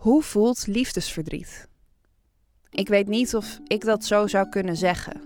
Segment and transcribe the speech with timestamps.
[0.00, 1.68] Hoe voelt liefdesverdriet?
[2.70, 5.20] Ik weet niet of ik dat zo zou kunnen zeggen.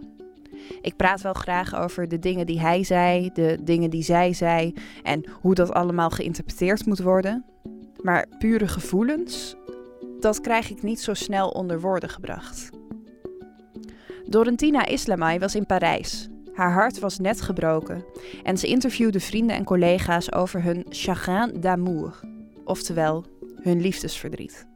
[0.80, 4.74] Ik praat wel graag over de dingen die hij zei, de dingen die zij zei
[5.02, 7.44] en hoe dat allemaal geïnterpreteerd moet worden.
[8.02, 9.54] Maar pure gevoelens,
[10.20, 12.70] dat krijg ik niet zo snel onder woorden gebracht.
[14.24, 16.28] Dorentina Islamai was in Parijs.
[16.54, 18.04] Haar hart was net gebroken
[18.42, 22.20] en ze interviewde vrienden en collega's over hun chagrin d'amour,
[22.64, 23.24] oftewel
[23.64, 24.66] hun liefdesverdriet.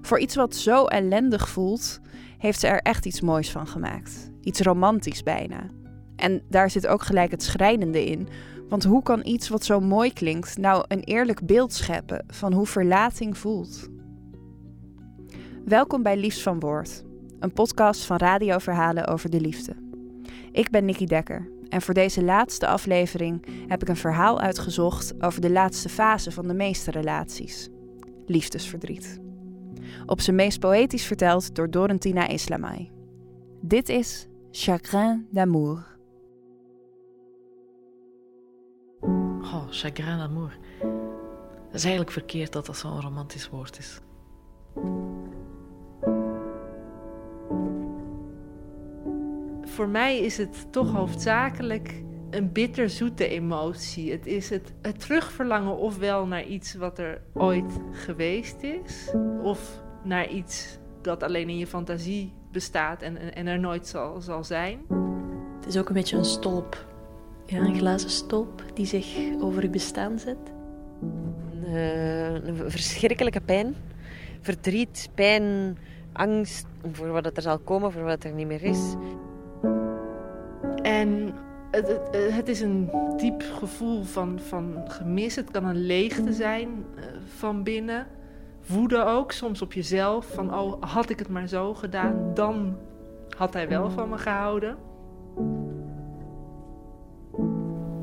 [0.00, 2.00] Voor iets wat zo ellendig voelt,
[2.38, 4.30] heeft ze er echt iets moois van gemaakt.
[4.40, 5.66] Iets romantisch bijna.
[6.16, 8.28] En daar zit ook gelijk het schrijnende in.
[8.68, 12.66] Want hoe kan iets wat zo mooi klinkt nou een eerlijk beeld scheppen van hoe
[12.66, 13.88] verlating voelt?
[15.64, 17.04] Welkom bij Liefst van Woord,
[17.40, 19.76] een podcast van radioverhalen over de liefde.
[20.52, 25.40] Ik ben Nikki Dekker en voor deze laatste aflevering heb ik een verhaal uitgezocht over
[25.40, 27.68] de laatste fase van de meeste relaties:
[28.26, 29.20] liefdesverdriet.
[30.06, 32.90] Op zijn meest poëtisch verteld door Dorentina Islamai.
[33.60, 35.96] Dit is Chagrin d'amour.
[39.40, 40.58] Oh, chagrin d'amour.
[41.66, 44.00] Het is eigenlijk verkeerd dat dat zo'n romantisch woord is.
[49.78, 54.10] Voor mij is het toch hoofdzakelijk een bitterzoete emotie.
[54.10, 59.12] Het is het, het terugverlangen ofwel naar iets wat er ooit geweest is,
[59.42, 64.44] of naar iets dat alleen in je fantasie bestaat en, en er nooit zal, zal
[64.44, 64.78] zijn.
[65.56, 66.86] Het is ook een beetje een stolp.
[67.46, 70.52] Ja, een glazen stolp die zich over je bestaan zet.
[71.64, 73.74] Uh, een verschrikkelijke pijn.
[74.40, 75.78] Verdriet, pijn,
[76.12, 78.94] angst voor wat er zal komen, voor wat er niet meer is.
[80.82, 81.34] En
[81.70, 85.36] het, is een diep gevoel van, van gemis.
[85.36, 87.04] Het kan een leegte zijn uh,
[87.36, 88.06] van binnen
[88.66, 90.26] woede ook, soms op jezelf.
[90.26, 92.76] Van, oh, had ik het maar zo gedaan, dan
[93.36, 94.76] had hij wel van me gehouden.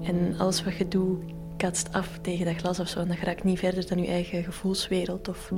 [0.04, 1.24] En alles wat je doet,
[1.58, 3.00] katst af tegen dat glas of zo.
[3.00, 5.28] En dat raakt niet verder dan je eigen gevoelswereld.
[5.28, 5.52] Of...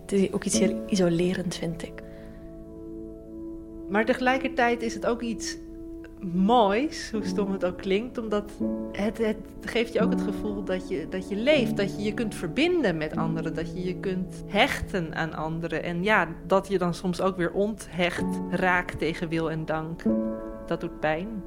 [0.00, 2.02] Het is ook iets heel isolerend, vind ik.
[3.92, 5.56] Maar tegelijkertijd is het ook iets
[6.32, 8.50] moois, hoe stom het ook klinkt, omdat
[8.92, 12.14] het, het geeft je ook het gevoel dat je, dat je leeft, dat je je
[12.14, 15.82] kunt verbinden met anderen, dat je je kunt hechten aan anderen.
[15.82, 20.02] En ja, dat je dan soms ook weer onthecht raakt tegen wil en dank.
[20.66, 21.42] Dat doet pijn.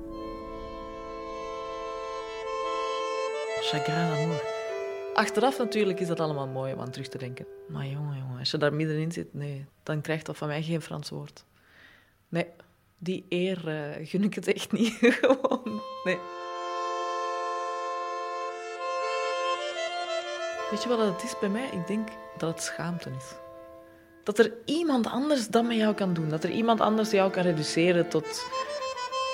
[3.61, 4.43] Chagrin amour.
[5.13, 7.45] Achteraf natuurlijk is dat allemaal mooi om aan terug te denken.
[7.67, 10.81] Maar jongen, jongen, als je daar middenin zit, nee, dan krijgt dat van mij geen
[10.81, 11.45] Frans woord.
[12.35, 12.47] Nee,
[12.97, 14.97] die eer uh, gun ik het echt niet.
[15.21, 16.17] Gewoon, nee.
[20.69, 21.69] Weet je wat het is bij mij?
[21.71, 22.07] Ik denk
[22.37, 23.35] dat het schaamte is.
[24.23, 26.29] Dat er iemand anders dat met jou kan doen.
[26.29, 28.45] Dat er iemand anders jou kan reduceren tot,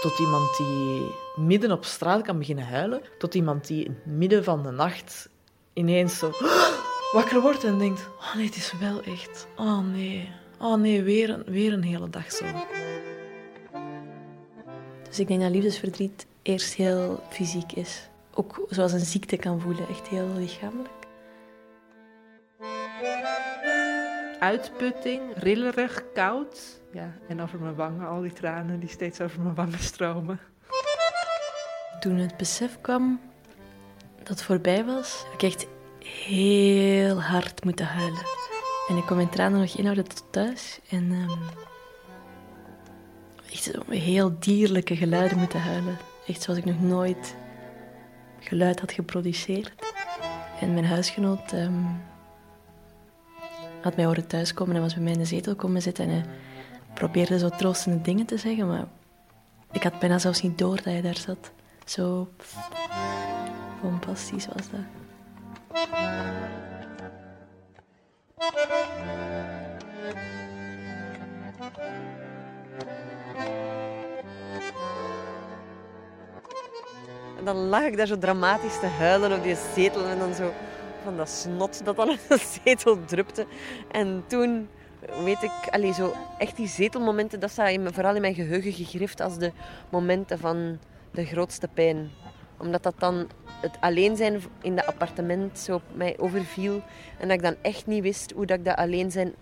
[0.01, 3.01] tot iemand die midden op straat kan beginnen huilen.
[3.17, 5.29] Tot iemand die in het midden van de nacht
[5.73, 6.31] ineens zo
[7.11, 8.09] wakker wordt en denkt...
[8.19, 9.47] Oh nee, het is wel echt.
[9.55, 10.40] Oh nee.
[10.61, 12.45] Oh nee, weer een, weer een hele dag zo.
[15.07, 18.09] Dus ik denk dat liefdesverdriet eerst heel fysiek is.
[18.33, 20.89] Ook zoals een ziekte kan voelen, echt heel lichamelijk.
[24.39, 26.81] Uitputting, rillerig, koud.
[26.91, 30.39] Ja, en over mijn wangen, al die tranen die steeds over mijn wangen stromen.
[31.99, 33.19] Toen het besef kwam
[34.17, 35.67] dat het voorbij was, heb ik echt
[36.03, 38.40] heel hard moeten huilen.
[38.91, 40.79] En ik kon mijn tranen nog inhouden tot thuis.
[40.89, 41.39] En um,
[43.51, 45.97] echt heel dierlijke geluiden moeten huilen.
[46.27, 47.35] Echt zoals ik nog nooit
[48.39, 49.73] geluid had geproduceerd.
[50.59, 52.01] En mijn huisgenoot um,
[53.81, 56.05] had mij horen thuiskomen en was bij mij in de zetel komen zitten.
[56.05, 56.25] En hij
[56.93, 58.85] probeerde zo troostende dingen te zeggen, maar
[59.71, 61.51] ik had bijna zelfs niet door dat hij daar zat.
[61.85, 62.29] Zo
[63.79, 64.85] fantastisch was dat.
[77.37, 80.53] En dan lag ik daar zo dramatisch te huilen op die zetel en dan zo
[81.03, 83.45] van dat snot dat dan op de zetel drupte.
[83.91, 84.69] En toen
[85.23, 89.19] weet ik, allee, zo echt die zetelmomenten, dat staat in, vooral in mijn geheugen gegrift
[89.19, 89.51] als de
[89.89, 90.79] momenten van
[91.11, 92.11] de grootste pijn.
[92.61, 93.29] Omdat dat dan
[93.61, 96.81] het alleen zijn in dat appartement zo mij overviel.
[97.17, 99.33] En dat ik dan echt niet wist hoe dat ik dat alleen zijn...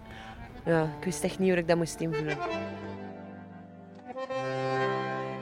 [0.66, 2.38] Ja, ik wist echt niet hoe ik dat moest invullen.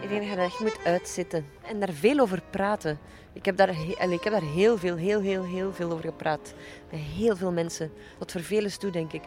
[0.02, 3.00] Ik denk dat je echt moet uitzitten en daar veel over praten.
[3.34, 3.70] Ik heb daar,
[4.10, 6.54] ik heb daar heel veel, heel, heel, heel veel over gepraat.
[6.92, 7.92] Met heel veel mensen.
[8.18, 9.22] Tot vervelens toe, denk ik.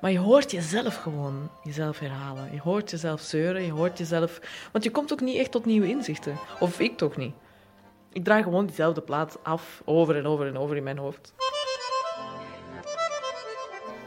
[0.00, 2.52] Maar je hoort jezelf gewoon jezelf herhalen.
[2.52, 4.40] Je hoort jezelf zeuren, je hoort jezelf...
[4.72, 6.36] Want je komt ook niet echt tot nieuwe inzichten.
[6.60, 7.34] Of ik toch niet.
[8.12, 11.34] Ik draai gewoon diezelfde plaat af, over en over en over in mijn hoofd.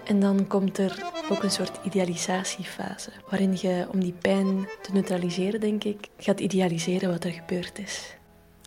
[0.03, 5.59] En dan komt er ook een soort idealisatiefase, waarin je om die pijn te neutraliseren,
[5.59, 8.15] denk ik, gaat idealiseren wat er gebeurd is.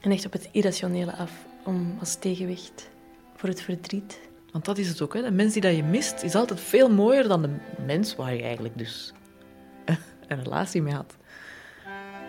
[0.00, 1.30] En echt op het irrationele af,
[1.64, 2.90] om als tegenwicht
[3.36, 4.20] voor het verdriet.
[4.54, 5.22] Want dat is het ook, hè?
[5.22, 7.56] de mens die dat je mist, is altijd veel mooier dan de
[7.86, 9.12] mens waar je eigenlijk dus
[10.28, 11.16] een relatie mee had.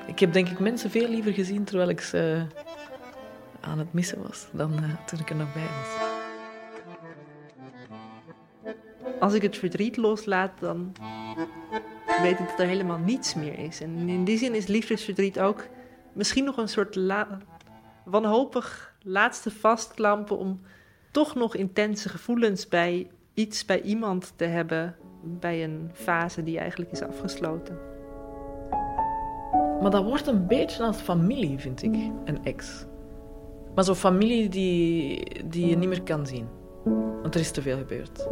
[0.08, 2.46] Ik heb denk ik mensen veel liever gezien terwijl ik ze
[3.62, 5.88] aan het missen was, dan uh, toen ik er nog bij was.
[9.20, 10.96] Als ik het verdriet loslaat, dan
[12.22, 13.82] weet ik dat er helemaal niets meer is.
[13.82, 15.68] En in die zin is liefdesverdriet ook
[16.14, 17.00] misschien nog een soort
[18.06, 20.62] wanhopig laatste vastklampen om
[21.16, 26.92] toch nog intense gevoelens bij iets, bij iemand te hebben, bij een fase die eigenlijk
[26.92, 27.78] is afgesloten.
[29.82, 31.94] Maar dat wordt een beetje als familie, vind ik,
[32.26, 32.86] een ex.
[33.76, 36.48] Maar zo'n familie die, die je niet meer kan zien.
[37.22, 38.28] Want er is te veel gebeurd.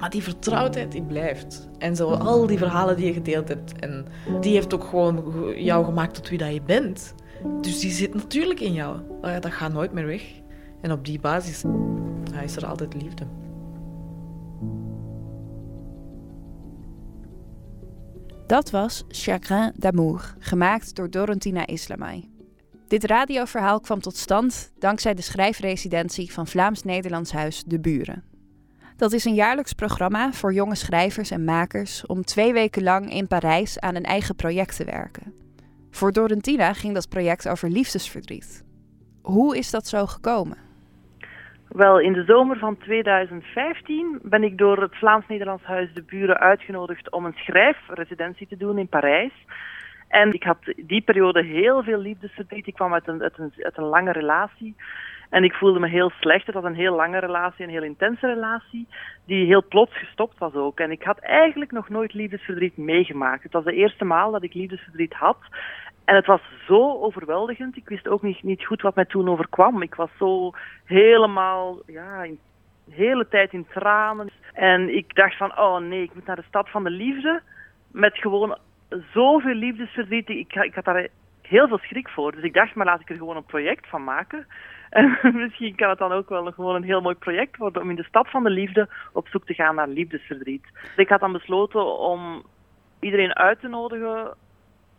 [0.00, 1.68] Maar die vertrouwdheid, die blijft.
[1.78, 3.72] En zo al die verhalen die je gedeeld hebt.
[3.78, 4.06] En
[4.40, 5.24] die heeft ook gewoon
[5.56, 7.14] jou gemaakt tot wie dat je bent.
[7.60, 8.98] Dus die zit natuurlijk in jou.
[9.20, 10.39] Dat gaat nooit meer weg.
[10.80, 11.64] En op die basis
[12.42, 13.26] is er altijd liefde.
[18.46, 22.28] Dat was Chagrin d'amour, gemaakt door Dorentina Islamay.
[22.88, 28.24] Dit radioverhaal kwam tot stand dankzij de schrijfresidentie van Vlaams-Nederlands Huis De Buren.
[28.96, 33.26] Dat is een jaarlijks programma voor jonge schrijvers en makers om twee weken lang in
[33.26, 35.34] Parijs aan een eigen project te werken.
[35.90, 38.64] Voor Dorentina ging dat project over liefdesverdriet.
[39.22, 40.69] Hoe is dat zo gekomen?
[41.72, 47.10] Wel, in de zomer van 2015 ben ik door het Vlaams-Nederlands Huis de Buren uitgenodigd
[47.10, 49.32] om een schrijfresidentie te doen in Parijs.
[50.08, 52.66] En ik had die periode heel veel liefdesverdriet.
[52.66, 54.76] Ik kwam uit een, uit een, uit een lange relatie.
[55.28, 56.46] En ik voelde me heel slecht.
[56.46, 58.86] Het was een heel lange relatie, een heel intense relatie,
[59.26, 60.80] die heel plots gestopt was ook.
[60.80, 63.42] En ik had eigenlijk nog nooit liefdesverdriet meegemaakt.
[63.42, 65.38] Het was de eerste maal dat ik liefdesverdriet had.
[66.10, 67.76] En het was zo overweldigend.
[67.76, 69.82] Ik wist ook niet, niet goed wat mij toen overkwam.
[69.82, 70.50] Ik was zo
[70.84, 72.26] helemaal, ja,
[72.90, 74.30] hele tijd in tranen.
[74.52, 77.42] En ik dacht van, oh nee, ik moet naar de stad van de liefde.
[77.90, 78.58] Met gewoon
[79.12, 80.28] zoveel liefdesverdriet.
[80.28, 81.08] Ik, ik had daar
[81.42, 82.32] heel veel schrik voor.
[82.32, 84.46] Dus ik dacht, maar laat ik er gewoon een project van maken.
[84.90, 87.96] En misschien kan het dan ook wel gewoon een heel mooi project worden om in
[87.96, 90.66] de stad van de liefde op zoek te gaan naar liefdesverdriet.
[90.72, 92.42] Dus ik had dan besloten om
[93.00, 94.34] iedereen uit te nodigen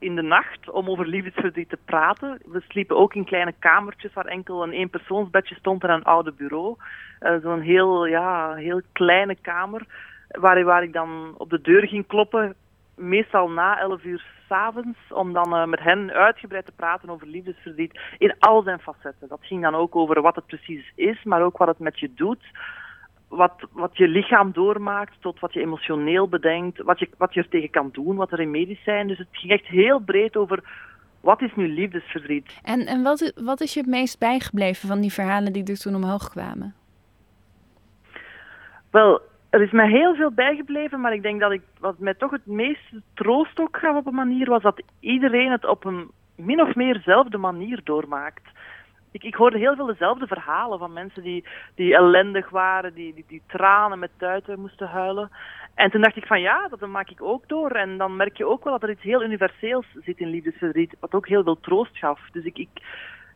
[0.02, 2.40] in de nacht om over liefdesverdriet te praten.
[2.46, 6.76] We sliepen ook in kleine kamertjes waar enkel een eenpersoonsbedje stond en een oude bureau.
[7.22, 9.86] Uh, Zo'n heel, ja, heel kleine kamer
[10.28, 12.56] waar, waar ik dan op de deur ging kloppen,
[12.96, 18.00] meestal na 11 uur s'avonds, om dan uh, met hen uitgebreid te praten over liefdesverdriet
[18.18, 19.28] in al zijn facetten.
[19.28, 22.14] Dat ging dan ook over wat het precies is, maar ook wat het met je
[22.14, 22.44] doet
[23.32, 27.50] wat, wat je lichaam doormaakt tot wat je emotioneel bedenkt, wat je, wat je er
[27.50, 29.08] tegen kan doen, wat er remedies zijn.
[29.08, 30.64] Dus het ging echt heel breed over
[31.22, 32.60] wat is nu liefdesverdriet.
[32.64, 35.96] En, en wat, wat is je het meest bijgebleven van die verhalen die er toen
[35.96, 36.76] omhoog kwamen?
[38.92, 42.32] Wel, er is mij heel veel bijgebleven, maar ik denk dat ik, wat mij toch
[42.32, 46.62] het meest troost ook gaf op een manier, was dat iedereen het op een min
[46.62, 48.50] of meer dezelfde manier doormaakt
[49.12, 53.26] ik, ik hoorde heel veel dezelfde verhalen van mensen die, die ellendig waren, die, die,
[53.28, 55.30] die tranen met tuiten moesten huilen.
[55.76, 57.72] En toen dacht ik van ja, dat maak ik ook door.
[57.72, 61.14] En dan merk je ook wel dat er iets heel universeels zit in liefdesverdriet, wat
[61.14, 62.20] ook heel veel troost gaf.
[62.32, 62.70] Dus ik, ik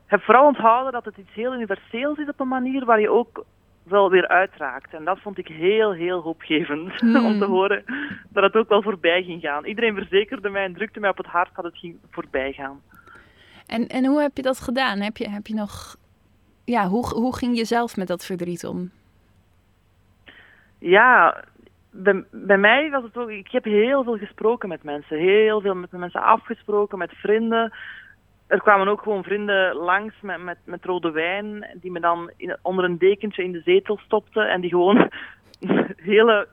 [0.06, 3.44] heb vooral onthouden dat het iets heel universeels is op een manier waar je ook
[3.82, 4.94] wel weer uitraakt.
[4.94, 7.54] En dat vond ik heel, heel hoopgevend om te hmm.
[7.54, 7.84] horen
[8.30, 9.64] dat het ook wel voorbij ging gaan.
[9.64, 12.80] Iedereen verzekerde mij en drukte mij op het hart dat het ging voorbij gaan.
[13.66, 15.00] En, en hoe heb je dat gedaan?
[15.00, 15.96] Heb je, heb je nog.
[16.64, 18.90] Ja, hoe, hoe ging je zelf met dat verdriet om?
[20.78, 21.44] Ja,
[22.30, 23.30] bij, mij was het ook.
[23.30, 25.18] Ik heb heel veel gesproken met mensen.
[25.18, 27.72] Heel veel met mensen afgesproken, met vrienden.
[28.46, 32.56] Er kwamen ook gewoon vrienden langs met, met, met rode wijn, die me dan in,
[32.62, 35.10] onder een dekentje in de zetel stopten en die gewoon
[35.96, 36.48] hele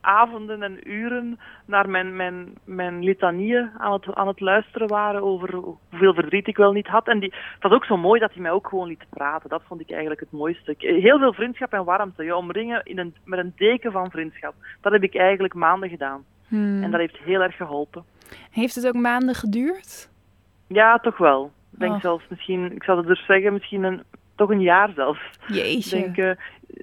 [0.00, 5.54] avonden en uren naar mijn, mijn, mijn litanieën aan het, aan het luisteren waren over
[5.90, 7.08] hoeveel verdriet ik wel niet had.
[7.08, 9.48] En die, het was ook zo mooi dat hij mij ook gewoon liet praten.
[9.48, 10.74] Dat vond ik eigenlijk het mooiste.
[10.78, 12.24] Heel veel vriendschap en warmte.
[12.24, 14.54] Je omringen in een, met een deken van vriendschap.
[14.80, 16.24] Dat heb ik eigenlijk maanden gedaan.
[16.48, 16.82] Hmm.
[16.82, 18.04] En dat heeft heel erg geholpen.
[18.50, 20.10] Heeft het ook maanden geduurd?
[20.66, 21.50] Ja, toch wel.
[21.72, 22.00] Ik denk Oh.
[22.00, 24.02] zelfs misschien, ik zou het dus zeggen, misschien een,
[24.40, 25.20] toch een jaar zelfs.
[25.46, 26.00] Jeetje.
[26.00, 26.30] Denk, eh,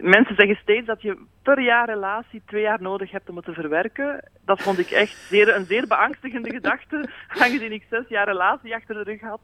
[0.02, 3.54] mensen zeggen steeds dat je per jaar relatie twee jaar nodig hebt om het te
[3.54, 4.30] verwerken.
[4.46, 7.10] Dat vond ik echt zeer, een zeer beangstigende gedachte,
[7.44, 9.40] aangezien ik zes jaar relatie achter de rug had.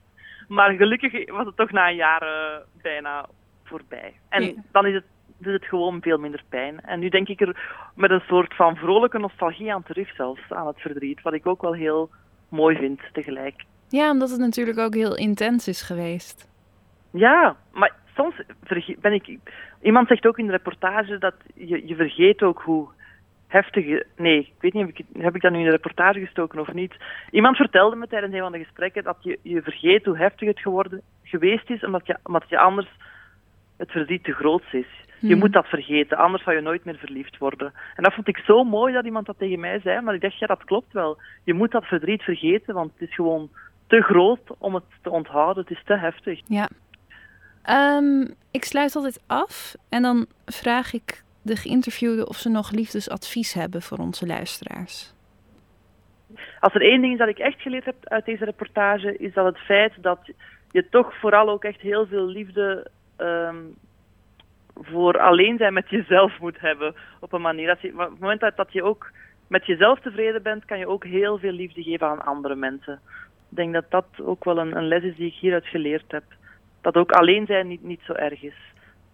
[0.47, 3.25] Maar gelukkig was het toch na een jaar eh, bijna
[3.63, 4.13] voorbij.
[4.29, 4.53] En Ja.
[4.71, 5.03] dan is het,
[5.37, 6.81] doet het gewoon veel minder pijn.
[6.81, 7.55] En nu denk ik er
[7.95, 11.21] met een soort van vrolijke nostalgie aan terug zelfs, aan het verdriet.
[11.21, 12.09] Wat ik ook wel heel
[12.49, 13.63] mooi vind tegelijk.
[13.89, 16.51] Ja, omdat het natuurlijk ook heel intens is geweest.
[17.11, 18.35] Ja, maar soms
[18.99, 19.37] ben ik...
[19.81, 22.87] Iemand zegt ook in de reportage dat je, je vergeet ook hoe
[23.47, 24.03] heftig...
[24.17, 26.73] Nee, ik weet niet, heb ik, heb ik dat nu in de reportage gestoken of
[26.73, 26.93] niet.
[27.31, 30.59] Iemand vertelde me tijdens een van de gesprekken dat je, je vergeet hoe heftig het
[30.59, 32.87] geworden, geweest is, omdat je, omdat je anders
[33.77, 34.87] het verdriet te groot is.
[35.19, 35.39] Je Mhm.
[35.39, 37.73] moet dat vergeten, anders zou je nooit meer verliefd worden.
[37.95, 40.39] En dat vond ik zo mooi dat iemand dat tegen mij zei, maar ik dacht,
[40.39, 41.17] ja, dat klopt wel.
[41.43, 43.49] Je moet dat verdriet vergeten, want het is gewoon
[43.87, 45.63] te groot om het te onthouden.
[45.63, 46.41] Het is te heftig.
[46.47, 46.69] Ja.
[47.63, 53.53] Ehm, ik sluit altijd af en dan vraag ik de geïnterviewden of ze nog liefdesadvies
[53.53, 55.13] hebben voor onze luisteraars.
[56.59, 59.45] Als er één ding is dat ik echt geleerd heb uit deze reportage, is dat
[59.45, 60.19] het feit dat
[60.71, 63.57] je toch vooral ook echt heel veel liefde ehm,
[64.75, 66.95] voor alleen zijn met jezelf moet hebben.
[67.19, 67.67] Op een manier.
[67.67, 69.11] Dat op het moment dat, dat je ook
[69.47, 72.99] met jezelf tevreden bent, kan je ook heel veel liefde geven aan andere mensen.
[73.49, 76.23] Ik denk dat dat ook wel een, een les is die ik hieruit geleerd heb.
[76.83, 78.57] Dat ook alleen zijn niet, niet zo erg is.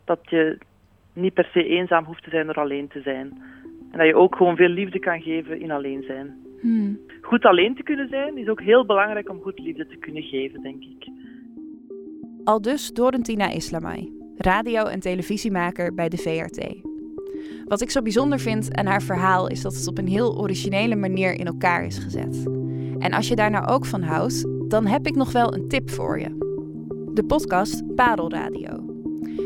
[0.06, 0.58] Dat je
[1.14, 3.42] niet per se eenzaam hoeft te zijn door alleen te zijn.
[3.92, 7.00] En dat je ook gewoon veel liefde kan geven in alleen zijn Hmm.
[7.22, 10.62] goed alleen te kunnen zijn is ook heel belangrijk om goed liefde te kunnen geven,
[10.62, 11.08] denk ik.
[12.44, 16.82] Al dus Dorentina Islamai, radio- en televisiemaker bij de VRT.
[17.68, 20.96] Wat ik zo bijzonder vind aan haar verhaal is dat het op een heel originele
[20.96, 22.46] manier in elkaar is gezet.
[23.00, 25.90] En als je daar nou ook van houdt, dan heb ik nog wel een tip
[25.90, 26.39] voor je.
[27.20, 28.84] De podcast Parelradio.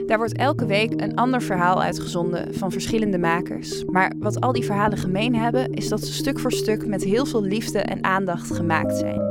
[0.07, 3.85] Daar wordt elke week een ander verhaal uitgezonden van verschillende makers.
[3.85, 7.25] Maar wat al die verhalen gemeen hebben, is dat ze stuk voor stuk met heel
[7.25, 9.21] veel liefde en aandacht gemaakt zijn.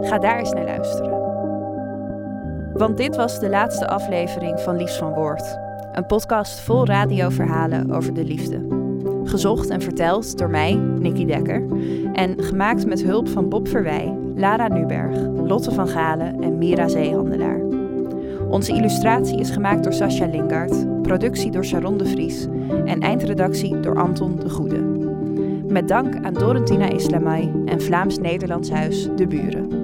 [0.00, 1.20] Ga daar eens naar luisteren.
[2.74, 5.58] Want dit was de laatste aflevering van Liefs van Woord.
[5.92, 8.66] Een podcast vol radioverhalen over de liefde.
[9.24, 11.66] Gezocht en verteld door mij, Nicky Dekker.
[12.12, 17.81] En gemaakt met hulp van Bob Verwij, Lara Nuberg, Lotte van Galen en Mira Zeehandelaar.
[18.52, 22.46] Onze illustratie is gemaakt door Sascha Lingard, productie door Sharon de Vries
[22.84, 24.80] en eindredactie door Anton de Goede.
[25.68, 29.81] Met dank aan Dorentina Islamai en Vlaams-Nederlands Huis De Buren.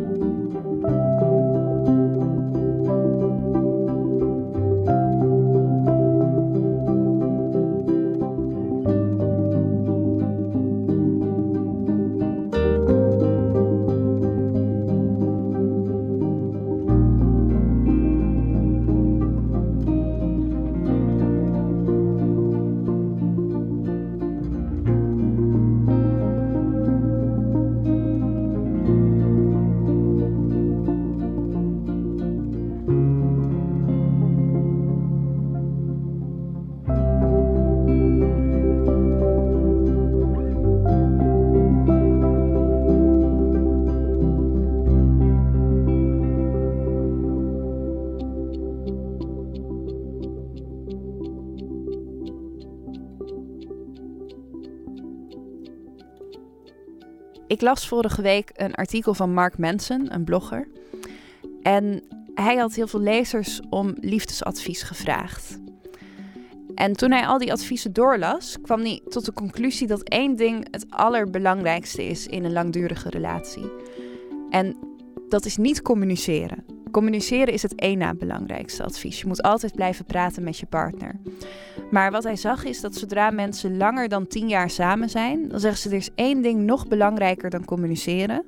[57.48, 60.68] Ik las vorige week een artikel van Mark Manson, een blogger.
[61.62, 62.02] En
[62.34, 65.58] hij had heel veel lezers om liefdesadvies gevraagd.
[66.74, 70.68] En toen hij al die adviezen doorlas, kwam hij tot de conclusie dat één ding
[70.70, 73.70] het allerbelangrijkste is in een langdurige relatie.
[74.50, 74.76] En
[75.28, 76.64] dat is niet communiceren.
[76.98, 79.20] Communiceren is het één na belangrijkste advies.
[79.20, 81.20] Je moet altijd blijven praten met je partner.
[81.90, 85.60] Maar wat hij zag is dat zodra mensen langer dan tien jaar samen zijn, dan
[85.60, 88.44] zeggen ze er is één ding nog belangrijker dan communiceren.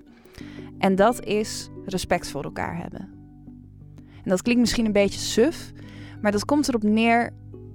[0.79, 3.09] En dat is respect voor elkaar hebben.
[3.95, 5.73] En dat klinkt misschien een beetje suf,
[6.21, 7.31] maar dat komt erop neer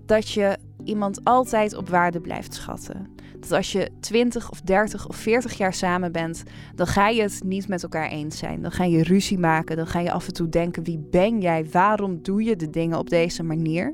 [0.05, 3.14] dat je iemand altijd op waarde blijft schatten.
[3.47, 6.43] Dat als je 20 of 30 of 40 jaar samen bent,
[6.75, 8.61] dan ga je het niet met elkaar eens zijn.
[8.61, 11.65] Dan ga je ruzie maken, dan ga je af en toe denken: wie ben jij?
[11.71, 13.93] Waarom doe je de dingen op deze manier?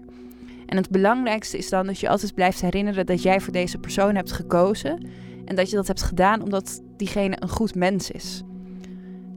[0.65, 4.15] En het belangrijkste is dan dat je altijd blijft herinneren dat jij voor deze persoon
[4.15, 5.07] hebt gekozen.
[5.45, 8.43] En dat je dat hebt gedaan omdat diegene een goed mens is.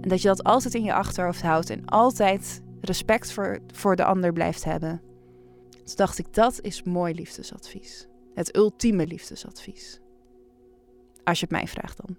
[0.00, 4.04] En dat je dat altijd in je achterhoofd houdt en altijd respect voor, voor de
[4.04, 5.00] ander blijft hebben.
[5.84, 8.08] Dus dacht ik, dat is mooi liefdesadvies.
[8.34, 10.00] Het ultieme liefdesadvies.
[11.24, 12.16] Als je het mij vraagt dan.